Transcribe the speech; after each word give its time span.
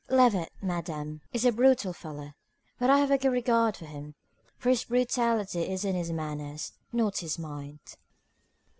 "Levett, 0.09 0.51
Madam, 0.63 1.21
is 1.31 1.45
a 1.45 1.51
brutal 1.51 1.93
fellow, 1.93 2.33
but 2.79 2.89
I 2.89 2.97
have 2.97 3.11
a 3.11 3.19
good 3.19 3.29
regard 3.29 3.77
for 3.77 3.85
him; 3.85 4.15
for 4.57 4.69
his 4.69 4.85
brutality 4.85 5.69
is 5.69 5.85
in 5.85 5.93
his 5.93 6.11
manners, 6.11 6.73
not 6.91 7.19
his 7.19 7.37
mind." 7.37 7.81